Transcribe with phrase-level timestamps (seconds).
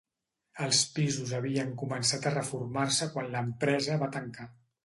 [0.67, 4.53] Els pisos havien començat a reformar-se quan l'empresa va tancar.